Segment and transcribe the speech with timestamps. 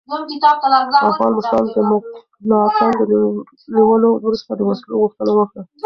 [1.09, 3.01] افغان مشرانو د مکناتن د
[3.75, 5.61] نیولو وروسته د وسلو غوښتنه وکړه.